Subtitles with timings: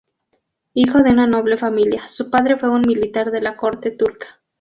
[0.73, 4.41] Hijo de una noble familia, su padre fue un militar de la corte turca.